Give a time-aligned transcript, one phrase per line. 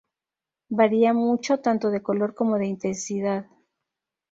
[0.69, 3.45] Varía mucho tanto de color como de intensidad.